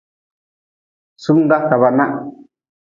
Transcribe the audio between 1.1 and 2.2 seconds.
Sumga ka ba nah.